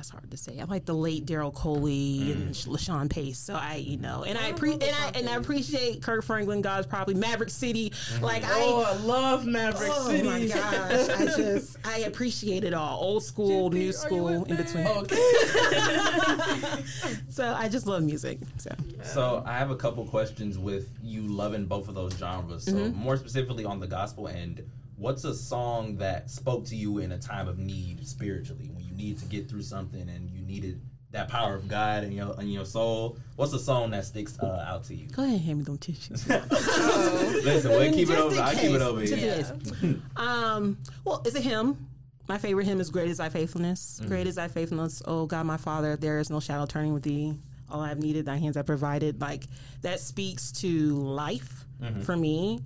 [0.00, 0.58] that's hard to say.
[0.58, 2.32] I'm like the late Daryl Coley mm.
[2.32, 3.38] and LaShawn Pace.
[3.38, 6.62] So I, you know, and I, I and I and I appreciate Kirk Franklin.
[6.62, 7.90] God's probably Maverick City.
[7.90, 8.24] Mm-hmm.
[8.24, 10.26] Like oh, I, I love Maverick oh City.
[10.26, 12.98] Oh my gosh, I just I appreciate it all.
[12.98, 14.86] Old school, new school, in between.
[14.86, 15.16] Okay.
[17.28, 18.38] so I just love music.
[18.56, 18.70] So.
[19.02, 22.64] So I have a couple questions with you loving both of those genres.
[22.64, 22.98] So mm-hmm.
[22.98, 24.62] more specifically on the gospel end
[25.00, 28.92] what's a song that spoke to you in a time of need spiritually when you
[28.92, 32.48] need to get through something and you needed that power of God in your in
[32.48, 33.16] your soul?
[33.36, 35.08] What's a song that sticks uh, out to you?
[35.08, 36.28] Go ahead and hand me them tissues.
[36.28, 38.40] Listen, we'll keep it over.
[38.40, 39.44] I keep it over here.
[39.82, 39.92] Yeah.
[40.16, 41.88] um, well, it's a hymn.
[42.28, 44.08] My favorite hymn is "Great Is Thy Faithfulness." Mm-hmm.
[44.08, 45.96] Great is Thy faithfulness, oh God, my Father.
[45.96, 47.34] There is no shadow turning with Thee.
[47.70, 49.20] All I've needed, Thy hands have provided.
[49.20, 49.44] Like
[49.80, 52.02] that speaks to life mm-hmm.
[52.02, 52.60] for me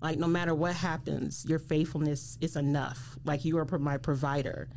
[0.00, 3.18] like no matter what happens, your faithfulness is enough.
[3.24, 4.68] Like you are my provider.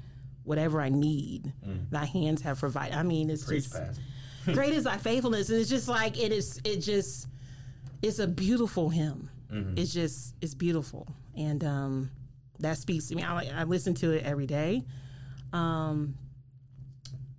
[0.44, 1.90] Whatever I need, mm.
[1.90, 2.96] thy hands have provided.
[2.96, 4.00] I mean, it's Preach just
[4.46, 6.60] great is thy faithfulness, and it's just like it is.
[6.66, 7.28] It just
[8.02, 9.30] it's a beautiful hymn.
[9.50, 9.78] Mm-hmm.
[9.78, 11.08] It's just it's beautiful,
[11.38, 12.12] and um,
[12.60, 13.24] that speaks to me.
[13.24, 14.84] I, I listen to it every day.
[15.54, 16.16] Um,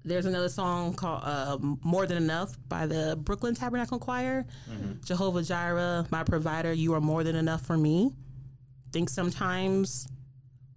[0.05, 4.45] there's another song called uh, More Than Enough by the Brooklyn Tabernacle Choir.
[4.71, 5.05] Mm-hmm.
[5.05, 8.13] Jehovah Jireh, my provider, you are more than enough for me.
[8.87, 10.07] I think sometimes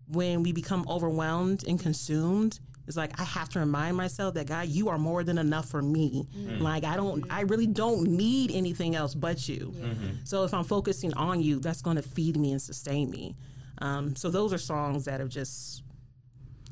[0.08, 4.70] when we become overwhelmed and consumed, it's like I have to remind myself that God,
[4.70, 6.26] you are more than enough for me.
[6.34, 6.62] Mm-hmm.
[6.62, 9.74] Like I don't, I really don't need anything else but you.
[9.76, 10.10] Mm-hmm.
[10.24, 13.36] So if I'm focusing on you, that's going to feed me and sustain me.
[13.80, 15.84] Um, so those are songs that have just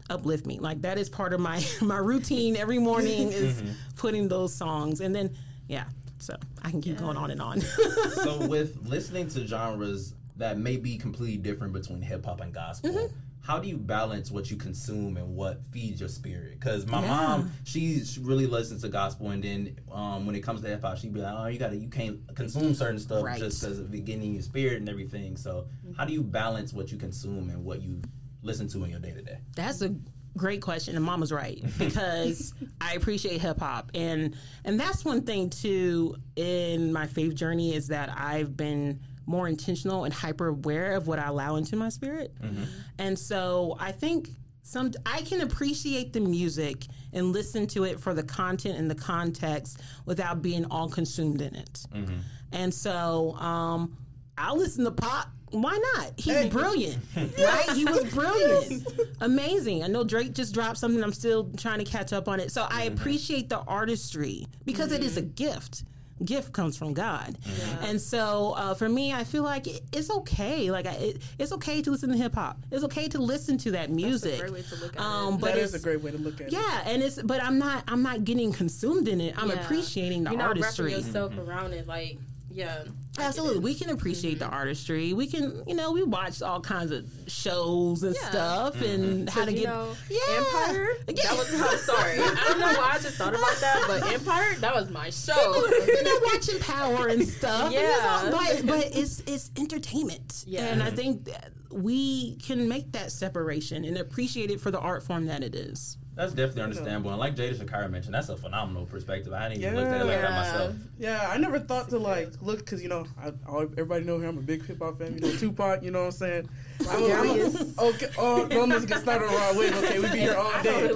[0.09, 0.59] uplift me.
[0.59, 3.71] Like that is part of my my routine every morning is mm-hmm.
[3.95, 5.35] putting those songs, and then
[5.67, 5.85] yeah.
[6.17, 7.01] So I can keep yes.
[7.01, 7.61] going on and on.
[8.23, 12.91] so with listening to genres that may be completely different between hip hop and gospel.
[12.91, 13.15] Mm-hmm
[13.45, 16.59] how do you balance what you consume and what feeds your spirit?
[16.59, 17.07] Because my yeah.
[17.07, 20.97] mom, she, really listens to gospel, and then um, when it comes to hip hop,
[20.97, 23.37] she'd be like, "Oh, you gotta, you can't consume certain stuff right.
[23.37, 25.93] just because of it getting your spirit and everything." So, mm-hmm.
[25.93, 28.01] how do you balance what you consume and what you
[28.45, 29.39] listen to in your day to day?
[29.55, 29.93] That's a
[30.37, 35.49] great question, and Mama's right because I appreciate hip hop, and and that's one thing
[35.49, 41.07] too in my faith journey is that I've been more intentional and hyper aware of
[41.07, 42.63] what I allow into my spirit, mm-hmm.
[42.99, 44.29] and so I think
[44.61, 48.95] some I can appreciate the music and listen to it for the content and the
[48.95, 52.19] context without being all consumed in it, mm-hmm.
[52.51, 53.97] and so um,
[54.37, 56.13] I'll listen to Pac why not?
[56.17, 56.49] He's hey.
[56.49, 57.69] brilliant, right?
[57.73, 58.87] He was brilliant,
[59.21, 59.83] amazing.
[59.83, 61.03] I know Drake just dropped something.
[61.03, 62.51] I'm still trying to catch up on it.
[62.51, 62.97] So I mm-hmm.
[62.97, 65.03] appreciate the artistry because mm-hmm.
[65.03, 65.83] it is a gift
[66.23, 67.37] gift comes from God.
[67.45, 67.87] Yeah.
[67.87, 70.71] And so uh, for me, I feel like it, it's okay.
[70.71, 72.57] Like I, it, it's okay to listen to hip hop.
[72.71, 74.39] It's okay to listen to that music.
[74.39, 75.41] That's a great way to look at um, it.
[75.41, 76.61] But that is a great way to look at yeah, it.
[76.61, 79.35] Yeah, and it's but I'm not I'm not getting consumed in it.
[79.37, 79.63] I'm yeah.
[79.63, 80.91] appreciating the You're artistry.
[80.91, 81.49] You're not yourself mm-hmm.
[81.49, 82.17] around it like
[82.55, 82.83] yeah.
[83.17, 83.59] Absolutely.
[83.59, 84.49] We can appreciate mm-hmm.
[84.49, 85.13] the artistry.
[85.13, 88.29] We can, you know, we watch all kinds of shows and yeah.
[88.29, 89.03] stuff mm-hmm.
[89.03, 90.19] and how to get know, yeah.
[90.37, 90.87] Empire.
[91.07, 91.13] Yeah.
[91.25, 92.19] That was I'm sorry.
[92.19, 95.65] I don't know why I just thought about that, but Empire, that was my show.
[95.87, 97.71] you know, watching Power and stuff.
[97.71, 98.25] Yeah.
[98.25, 100.43] And all, but but it's it's entertainment.
[100.47, 100.67] Yeah.
[100.67, 101.29] And I think
[101.71, 105.97] we can make that separation and appreciate it for the art form that it is.
[106.15, 107.11] That's definitely understandable.
[107.11, 109.33] And like Jada Shakira mentioned, that's a phenomenal perspective.
[109.33, 109.79] I hadn't even yeah.
[109.81, 110.75] looked at it like that myself.
[110.97, 114.37] Yeah, I never thought to like look because you know I, everybody know here I'm
[114.37, 115.15] a big hip hop fan.
[115.15, 115.83] You know Tupac.
[115.83, 116.49] You know what I'm saying?
[116.89, 118.07] I'm a, I'm a, okay.
[118.17, 119.73] Oh, don't let's get started on the wrong way.
[119.73, 120.87] Okay, we be here all day.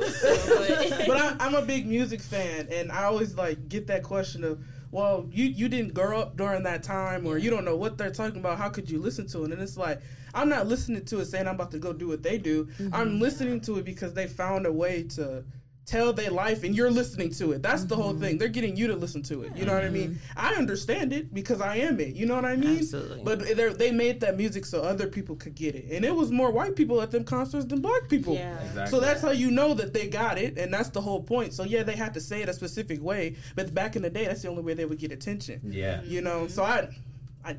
[1.05, 4.63] but I, I'm a big music fan, and I always like get that question of
[4.91, 8.11] well, you you didn't grow up during that time, or you don't know what they're
[8.11, 8.57] talking about.
[8.57, 9.51] How could you listen to it?
[9.51, 10.01] And it's like
[10.33, 12.65] I'm not listening to it saying I'm about to go do what they do.
[12.65, 12.93] Mm-hmm.
[12.93, 15.43] I'm listening to it because they found a way to
[15.89, 17.61] tell their life and you're listening to it.
[17.61, 17.89] That's mm-hmm.
[17.89, 18.31] the whole thing.
[18.31, 18.37] Mm-hmm.
[18.37, 19.55] They're getting you to listen to it.
[19.55, 19.81] You know mm-hmm.
[19.81, 20.09] what I mean?
[20.11, 20.39] Mm-hmm.
[20.39, 22.15] I understand it because I am it.
[22.15, 22.79] You know what I mean?
[22.79, 23.23] Absolutely.
[23.23, 25.85] But they made that music so other people could get it.
[25.91, 28.33] And it was more white people at them concerts than black people.
[28.33, 28.59] Yeah.
[28.61, 28.91] Exactly.
[28.91, 30.57] So that's how you know that they got it.
[30.57, 31.53] And that's the whole point.
[31.53, 33.35] So yeah, they had to say it a specific way.
[33.55, 35.61] But back in the day, that's the only way they would get attention.
[35.63, 36.01] Yeah.
[36.03, 36.47] You know?
[36.47, 36.87] So I I,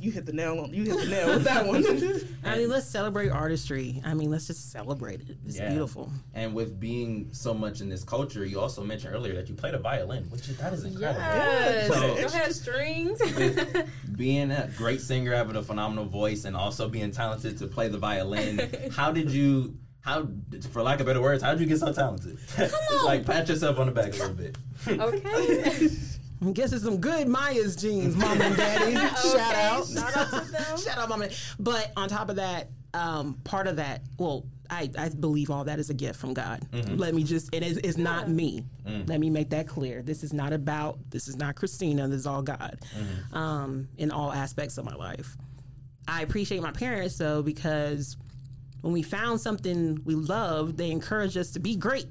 [0.00, 1.84] you hit the nail on you hit the nail with that one.
[2.44, 4.00] I mean, let's celebrate artistry.
[4.04, 5.36] I mean, let's just celebrate it.
[5.46, 5.70] It's yeah.
[5.70, 6.10] beautiful.
[6.34, 9.74] And with being so much in this culture, you also mentioned earlier that you played
[9.74, 11.20] a violin, which is, that is incredible.
[11.20, 11.88] Yes.
[11.88, 13.20] So, Go ahead, strings.
[14.16, 17.98] being a great singer, having a phenomenal voice, and also being talented to play the
[17.98, 19.76] violin, how did you?
[20.02, 20.26] How,
[20.70, 22.38] for lack of better words, how did you get so talented?
[22.56, 23.04] Come on.
[23.04, 24.56] like pat yourself on the back a little bit.
[24.88, 25.88] Okay.
[26.44, 28.96] I guess it's some good Myers genes, mom and daddy.
[28.96, 29.86] okay, shout out.
[29.86, 30.78] Shout out to them.
[30.84, 34.90] shout out, mom and But on top of that, um, part of that, well, I,
[34.96, 36.66] I believe all that is a gift from God.
[36.72, 36.96] Mm-hmm.
[36.96, 38.64] Let me just, it is it's not me.
[38.86, 39.08] Mm.
[39.08, 40.00] Let me make that clear.
[40.02, 42.08] This is not about, this is not Christina.
[42.08, 43.36] This is all God mm-hmm.
[43.36, 45.36] um, in all aspects of my life.
[46.08, 48.16] I appreciate my parents, though, because
[48.80, 52.06] when we found something we loved, they encouraged us to be great.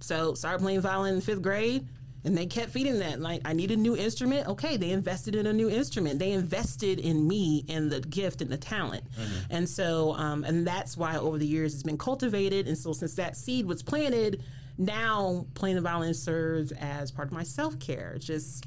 [0.00, 1.86] So, started playing violin in fifth grade
[2.24, 3.20] and they kept feeding that.
[3.20, 4.48] Like, I need a new instrument.
[4.48, 6.18] Okay, they invested in a new instrument.
[6.18, 9.04] They invested in me and the gift and the talent.
[9.12, 9.38] Mm-hmm.
[9.50, 12.66] And so, um, and that's why over the years it's been cultivated.
[12.66, 14.42] And so, since that seed was planted,
[14.78, 18.16] now playing the violin serves as part of my self care.
[18.18, 18.66] Just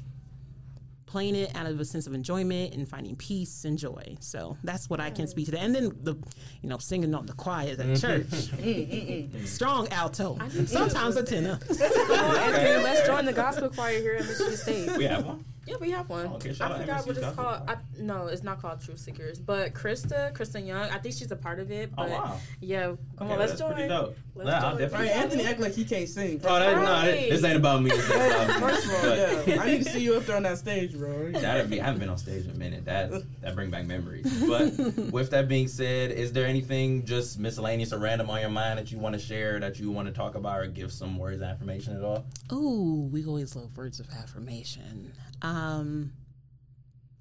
[1.08, 4.16] playing it out of a sense of enjoyment and finding peace and joy.
[4.20, 5.60] So that's what I can speak to that.
[5.60, 6.14] And then the,
[6.60, 7.94] you know, singing on the choir at mm-hmm.
[7.94, 8.26] church.
[8.58, 10.36] Mm, mm, mm, Strong alto.
[10.66, 11.58] Sometimes a tenor.
[11.70, 14.96] oh, let's join the gospel choir here at Michigan State.
[14.96, 15.44] We have one.
[15.68, 16.26] Yeah, we have one.
[16.26, 17.62] Okay, I forgot what it's called.
[17.68, 21.36] I, no, it's not called True Seekers, but Krista, Kristen Young, I think she's a
[21.36, 21.90] part of it.
[21.98, 22.40] Oh, but oh, wow.
[22.60, 22.86] Yeah,
[23.18, 23.74] come okay, on, let's join.
[23.74, 24.16] Pretty dope.
[24.34, 24.90] Let's nah, join.
[24.90, 26.40] Right, Anthony act like he can't sing.
[26.42, 27.04] Oh, that, right.
[27.04, 27.90] no, this ain't about me.
[27.90, 31.32] First of all, yeah, I need to see you up there on that stage, bro.
[31.32, 31.82] That'd be.
[31.82, 32.86] I haven't been on stage in a minute.
[32.86, 33.10] That
[33.42, 34.24] that bring back memories.
[34.48, 38.78] But with that being said, is there anything just miscellaneous or random on your mind
[38.78, 41.42] that you want to share, that you want to talk about, or give some words
[41.42, 42.24] of affirmation at all?
[42.48, 45.12] Oh, we always love words of affirmation.
[45.42, 45.57] Um,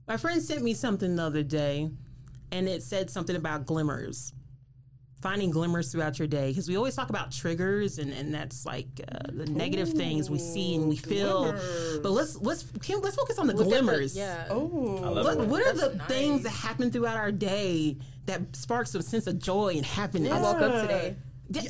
[0.08, 1.90] my friend sent me something the other day,
[2.52, 4.34] and it said something about glimmers.
[5.22, 8.86] Finding glimmers throughout your day because we always talk about triggers and, and that's like
[9.12, 11.46] uh, the negative Ooh, things we see and we feel.
[11.46, 12.00] Glimmers.
[12.00, 14.14] But let's let's Kim, let's focus on the Look glimmers.
[14.14, 14.46] The, yeah.
[14.52, 14.68] Oh.
[15.24, 16.08] What, what are the nice.
[16.08, 17.98] things that happen throughout our day
[18.28, 20.30] that sparks some sense of joy and happiness?
[20.30, 20.38] Yeah.
[20.38, 21.16] I woke up today.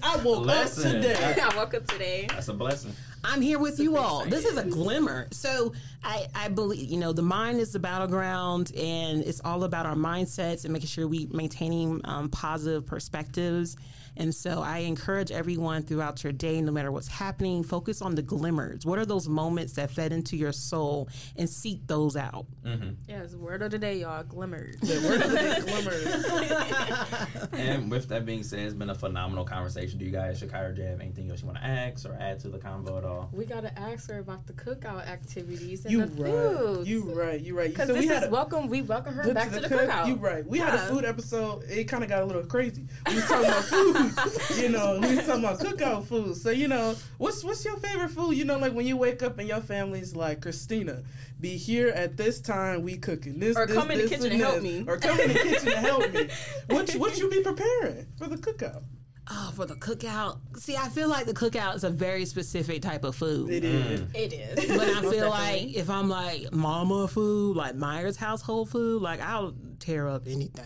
[0.03, 1.35] I woke up today.
[1.41, 2.27] I woke up today.
[2.29, 2.93] That's a blessing.
[3.23, 4.25] I'm here with you all.
[4.25, 5.27] This is a glimmer.
[5.31, 9.85] So I, I believe, you know, the mind is the battleground and it's all about
[9.85, 13.75] our mindsets and making sure we maintaining um, positive perspectives
[14.17, 18.21] and so I encourage everyone throughout your day, no matter what's happening, focus on the
[18.21, 18.85] glimmers.
[18.85, 22.47] What are those moments that fed into your soul and seek those out?
[22.65, 22.89] Mm-hmm.
[23.07, 24.75] Yes, word of the day, y'all, glimmers.
[24.79, 27.51] The word of the day, glimmers.
[27.53, 29.99] and with that being said, it's been a phenomenal conversation.
[29.99, 32.39] Do you guys, Shakira, do you have anything else you want to ask or add
[32.41, 33.29] to the convo at all?
[33.31, 36.31] We got to ask her about the cookout activities and you the right.
[36.31, 36.89] foods.
[36.89, 37.69] You right, you right.
[37.69, 39.77] Because so this we is a, welcome, we welcome her back to the, to the
[39.77, 40.07] cook, cookout.
[40.07, 40.45] You right.
[40.45, 40.71] We yeah.
[40.71, 41.63] had a food episode.
[41.69, 42.85] It kind of got a little crazy.
[43.07, 44.06] We was talking about food.
[44.57, 46.35] you know, we talking about cookout food.
[46.37, 48.35] So you know, what's what's your favorite food?
[48.35, 51.03] You know, like when you wake up and your family's like, Christina,
[51.39, 52.83] be here at this time.
[52.83, 55.29] We cooking this, or this, come in the kitchen and help me, or come in
[55.29, 56.29] the kitchen to help me.
[56.67, 58.83] What what you be preparing for the cookout?
[59.29, 60.39] Oh, for the cookout.
[60.57, 63.49] See, I feel like the cookout is a very specific type of food.
[63.49, 64.01] It is.
[64.01, 64.15] Mm.
[64.15, 64.77] It is.
[64.77, 69.53] But I feel like if I'm like mama food, like Myers household food, like I'll
[69.79, 70.65] tear up anything.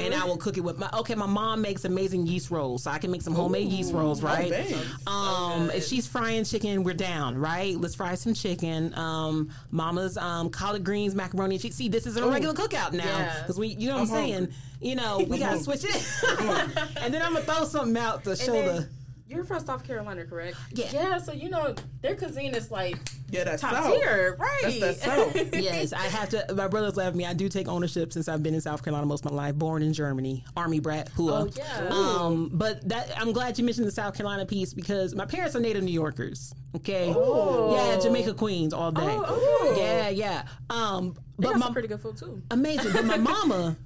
[0.00, 1.14] and I will cook it with my okay.
[1.14, 4.22] My mom makes amazing yeast rolls, so I can make some homemade Ooh, yeast rolls,
[4.22, 4.52] right?
[5.06, 7.76] Um, so if she's frying chicken, we're down, right?
[7.76, 8.96] Let's fry some chicken.
[8.96, 11.58] Um, mama's um, collard greens, macaroni.
[11.58, 11.74] Cheese.
[11.74, 13.60] See, this is a regular cookout now because yeah.
[13.60, 14.48] we, you know what I'm, I'm saying.
[14.80, 16.06] You know, we gotta switch it,
[17.00, 18.88] and then I'm gonna throw something out to show the.
[19.28, 20.56] You're from South Carolina, correct?
[20.72, 20.86] Yeah.
[20.92, 21.18] Yeah.
[21.18, 22.96] So you know their cuisine is like
[23.30, 23.94] Yeah, that's top South.
[23.94, 24.60] tier, right?
[24.80, 25.54] That's that South.
[25.54, 26.54] yes, I have to.
[26.54, 27.26] My brothers love me.
[27.26, 29.56] I do take ownership since I've been in South Carolina most of my life.
[29.56, 31.10] Born in Germany, Army brat.
[31.14, 31.48] Hooah.
[31.48, 31.88] Oh, yeah.
[31.90, 35.60] Um, but that I'm glad you mentioned the South Carolina piece because my parents are
[35.60, 36.54] native New Yorkers.
[36.76, 37.12] Okay.
[37.16, 37.74] Oh.
[37.74, 39.00] Yeah, Jamaica Queens all day.
[39.04, 39.80] Oh, okay.
[39.80, 40.48] Yeah, yeah.
[40.70, 42.42] Um, They but got my some pretty good food too.
[42.52, 42.92] amazing.
[42.92, 43.76] But my mama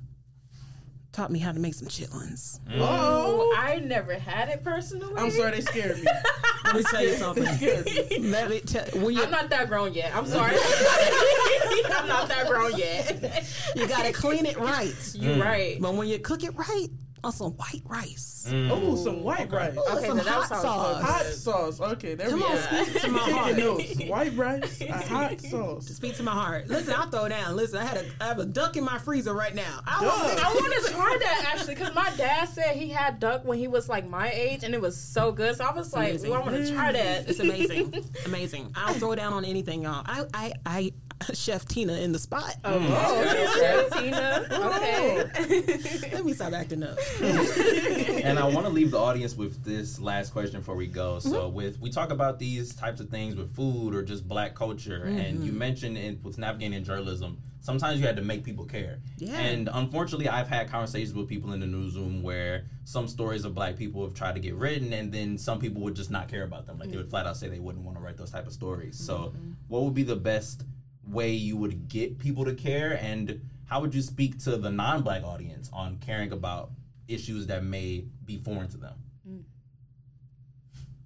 [1.12, 2.60] taught me how to make some chitlins.
[2.68, 2.78] Mm.
[2.78, 5.14] Oh, I never had it personally.
[5.16, 6.06] I'm sorry, they scared me.
[6.64, 7.46] Let me tell you something.
[7.46, 8.18] Scared me.
[8.18, 10.14] Let me tell when you I'm not that grown yet.
[10.14, 10.52] I'm sorry.
[10.56, 13.44] I'm not that grown yet.
[13.74, 14.94] you gotta clean it right.
[15.14, 15.44] You're mm.
[15.44, 15.80] right.
[15.80, 16.88] But when you cook it right,
[17.22, 18.46] on some white rice.
[18.50, 19.76] Oh, some white rice.
[19.76, 21.02] Ooh, Okay, some now that hot sauce.
[21.02, 21.80] Hot sauce.
[21.80, 22.84] Okay, there Come we on, go.
[22.84, 24.08] speak to my heart.
[24.08, 25.86] White rice, a hot sauce.
[25.88, 26.68] Speak to my heart.
[26.68, 27.56] Listen, I'll throw down.
[27.56, 29.80] Listen, I had a I have a duck in my freezer right now.
[29.86, 33.44] I want I want to try that actually because my dad said he had duck
[33.44, 35.56] when he was like my age and it was so good.
[35.56, 37.28] So I was like, well, I want to try that.
[37.28, 38.72] It's amazing, amazing.
[38.74, 40.02] I'll throw down on anything, y'all.
[40.06, 40.92] I, I, I,
[41.34, 42.56] Chef Tina in the spot.
[42.64, 42.86] Oh, mm.
[42.88, 43.88] oh.
[43.90, 43.90] oh.
[43.90, 44.46] okay, Tina.
[44.70, 46.12] Okay.
[46.12, 46.98] Let me stop acting up.
[47.20, 51.16] and I want to leave the audience with this last question before we go.
[51.16, 51.30] Mm-hmm.
[51.30, 55.04] So, with we talk about these types of things with food or just black culture,
[55.04, 55.42] and mm-hmm.
[55.44, 59.00] you mentioned in, with navigating journalism, sometimes you had to make people care.
[59.18, 59.38] Yeah.
[59.38, 63.76] And unfortunately, I've had conversations with people in the newsroom where some stories of black
[63.76, 66.66] people have tried to get written, and then some people would just not care about
[66.66, 66.78] them.
[66.78, 67.00] Like they mm.
[67.00, 68.98] would flat out say they wouldn't want to write those type of stories.
[68.98, 69.52] So, mm-hmm.
[69.68, 70.64] what would be the best
[71.10, 75.22] way you would get people to care, and how would you speak to the non-black
[75.22, 76.70] audience on caring about
[77.08, 78.94] issues that may be foreign to them?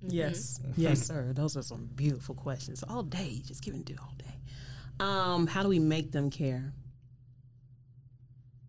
[0.07, 1.32] Yes, yes, sir.
[1.34, 2.84] Those are some beautiful questions.
[2.88, 4.24] All day, just give and do all day.
[5.00, 6.72] Um, how do we make them care?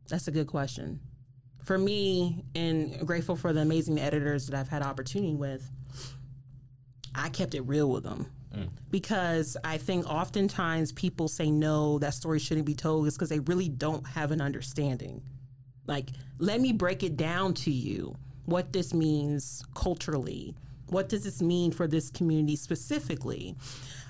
[0.07, 0.99] That's a good question.
[1.63, 5.67] For me, and grateful for the amazing editors that I've had opportunity with,
[7.15, 8.27] I kept it real with them.
[8.91, 13.39] Because I think oftentimes people say no, that story shouldn't be told, is because they
[13.39, 15.21] really don't have an understanding.
[15.87, 20.55] Like, let me break it down to you what this means culturally.
[20.87, 23.55] What does this mean for this community specifically?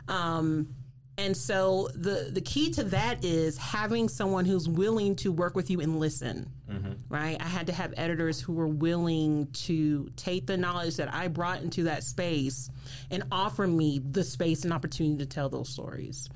[0.07, 0.75] Um,
[1.17, 5.69] and so the the key to that is having someone who's willing to work with
[5.69, 6.51] you and listen.
[6.69, 6.93] Mm-hmm.
[7.09, 7.37] Right?
[7.39, 11.61] I had to have editors who were willing to take the knowledge that I brought
[11.61, 12.69] into that space
[13.11, 16.29] and offer me the space and opportunity to tell those stories.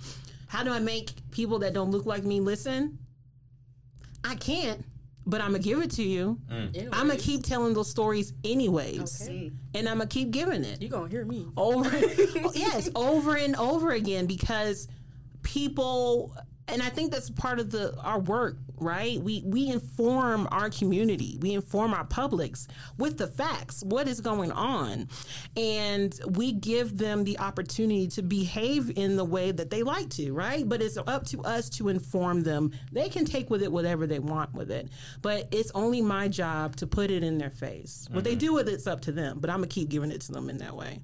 [0.47, 2.97] How do I make people that don't look like me listen?
[4.23, 4.85] I can't,
[5.29, 6.39] but I'm gonna give it to you.
[6.51, 6.89] Mm.
[6.91, 9.33] I'm gonna keep telling those stories anyways, Okay.
[9.33, 9.53] Mm.
[9.75, 11.45] and I'm gonna keep giving it You gonna hear me?
[11.55, 14.87] over oh, yes over and over again because
[15.43, 16.35] people
[16.71, 19.19] and I think that's part of the our work, right?
[19.19, 22.67] We we inform our community, we inform our publics
[22.97, 25.07] with the facts, what is going on,
[25.55, 30.33] and we give them the opportunity to behave in the way that they like to,
[30.33, 30.67] right?
[30.67, 32.71] But it's up to us to inform them.
[32.91, 34.89] They can take with it whatever they want with it,
[35.21, 38.07] but it's only my job to put it in their face.
[38.11, 38.39] What they mm-hmm.
[38.39, 40.57] do with it's up to them, but I'm gonna keep giving it to them in
[40.57, 40.99] that way.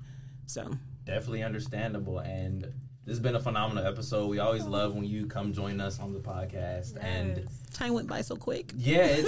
[0.46, 0.72] So.
[1.06, 2.18] Definitely understandable.
[2.18, 2.74] And
[3.06, 4.28] this has been a phenomenal episode.
[4.28, 6.98] We always love when you come join us on the podcast.
[7.04, 8.72] And Time went by so quick.
[8.78, 9.26] yeah, it,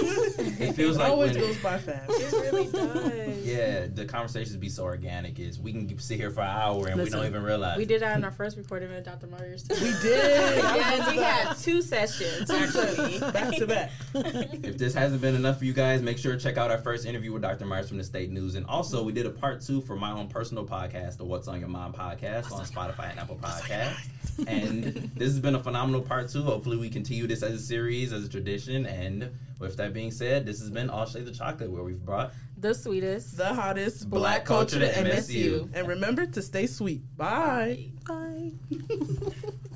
[0.58, 2.10] it feels like It like always when, goes by fast.
[2.10, 3.44] It really does.
[3.46, 5.38] yeah, the conversations be so organic.
[5.38, 7.76] Is we can sit here for an hour and we don't even realize.
[7.76, 9.26] We did that in our first recording with Dr.
[9.26, 9.74] Myers too.
[9.74, 10.64] We did.
[10.78, 13.18] Yes, we had two sessions actually.
[13.18, 13.90] back to back.
[14.14, 17.04] If this hasn't been enough for you guys, make sure to check out our first
[17.04, 17.66] interview with Dr.
[17.66, 18.54] Myers from the State News.
[18.54, 21.60] And also, we did a part two for my own personal podcast, the What's on
[21.60, 24.08] Your Mind podcast on Spotify and Apple Podcasts.
[24.46, 24.84] And
[25.16, 26.42] this has been a phenomenal part two.
[26.42, 28.86] Hopefully, we continue this as a series, as a tradition.
[28.86, 32.32] And with that being said, this has been All Shades of Chocolate, where we've brought
[32.56, 33.36] The sweetest.
[33.36, 35.60] The hottest Black black, culture culture to to MSU.
[35.60, 35.70] MSU.
[35.74, 37.02] And remember to stay sweet.
[37.16, 37.90] Bye.
[38.06, 38.52] Bye.